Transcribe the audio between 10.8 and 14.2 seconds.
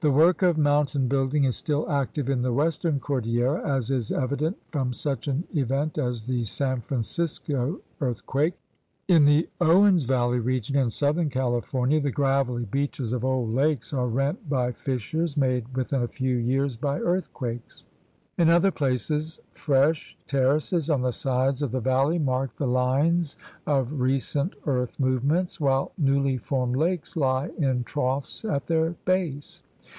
southern California the gravelly beaches of old lakes are